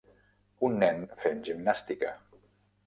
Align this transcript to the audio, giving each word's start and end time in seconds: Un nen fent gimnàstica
Un 0.69 0.79
nen 0.85 1.05
fent 1.27 1.47
gimnàstica 1.51 2.17